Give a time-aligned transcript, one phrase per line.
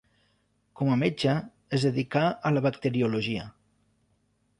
[0.79, 1.35] Com a metge,
[1.77, 3.45] es dedicà a la bacteriologia.